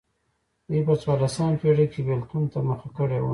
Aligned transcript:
دوی 0.67 0.81
په 0.87 0.93
څوارلسمه 1.01 1.57
پېړۍ 1.61 1.85
کې 1.93 2.01
بېلتون 2.07 2.43
ته 2.51 2.59
مخه 2.69 2.89
کړې 2.97 3.19
وه. 3.21 3.29